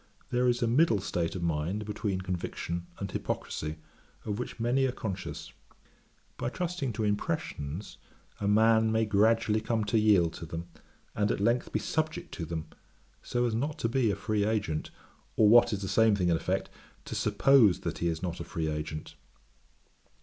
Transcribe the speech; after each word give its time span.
There 0.31 0.47
is 0.47 0.63
a 0.63 0.67
middle 0.67 0.99
state 0.99 1.35
of 1.35 1.43
mind 1.43 1.85
between 1.85 2.21
conviction 2.21 2.87
and 2.97 3.11
hypocrisy, 3.11 3.75
of 4.25 4.39
which 4.39 4.59
many 4.59 4.87
are 4.87 4.91
conscious. 4.91 5.53
By 6.37 6.49
trusting 6.49 6.91
to 6.93 7.03
impressions, 7.03 7.97
a 8.39 8.47
man 8.47 8.91
may 8.91 9.05
gradually 9.05 9.61
come 9.61 9.83
to 9.83 9.99
yield 9.99 10.33
to 10.33 10.47
them, 10.47 10.65
and 11.13 11.29
at 11.29 11.39
length 11.39 11.71
be 11.71 11.77
subject 11.77 12.31
to 12.33 12.45
them, 12.45 12.65
so 13.21 13.45
as 13.45 13.53
not 13.53 13.77
to 13.77 13.87
be 13.87 14.09
a 14.09 14.15
free 14.15 14.43
agent, 14.43 14.89
or 15.35 15.47
what 15.47 15.71
is 15.71 15.83
the 15.83 15.87
same 15.87 16.15
thing 16.15 16.29
in 16.29 16.35
effect, 16.35 16.71
to 17.05 17.13
suppose 17.13 17.81
that 17.81 17.99
he 17.99 18.07
is 18.07 18.23
not 18.23 18.39
a 18.39 18.43
free 18.43 18.69
agent. 18.71 19.13